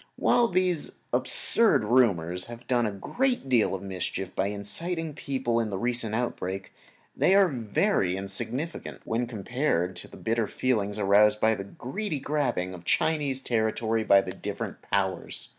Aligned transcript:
While 0.15 0.47
these 0.47 1.01
absurd 1.13 1.83
rumors 1.83 2.45
have 2.45 2.65
done 2.65 2.87
a 2.87 2.91
great 2.91 3.47
deal 3.47 3.75
of 3.75 3.83
mischief 3.83 4.35
by 4.35 4.47
inciting 4.47 5.09
the 5.09 5.13
people 5.21 5.59
in 5.59 5.69
the 5.69 5.77
recent 5.77 6.15
outbreak, 6.15 6.73
they 7.15 7.35
are 7.35 7.47
very 7.47 8.17
insignificant 8.17 9.01
when 9.05 9.27
compared 9.27 9.99
with 10.01 10.09
the 10.09 10.17
bitter 10.17 10.47
feeling 10.47 10.97
aroused 10.97 11.39
by 11.39 11.53
the 11.53 11.65
greedy 11.65 12.19
grabbing 12.19 12.73
of 12.73 12.83
Chinese 12.83 13.43
territory 13.43 14.03
by 14.03 14.21
the 14.21 14.33
different 14.33 14.81
Powers. 14.81 15.49